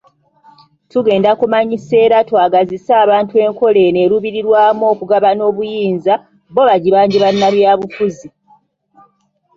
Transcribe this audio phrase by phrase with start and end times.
[0.91, 6.13] Tugenda kumanyisa era twagazise abantu enkola eno eruubirirwamu okugabana obuyinza,
[6.53, 8.27] bo bagibanje bannabyabufuzi.